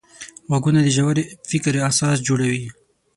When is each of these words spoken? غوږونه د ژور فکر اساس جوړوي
غوږونه 0.49 0.79
د 0.83 0.87
ژور 0.95 1.17
فکر 1.49 1.73
اساس 1.89 2.17
جوړوي 2.27 2.65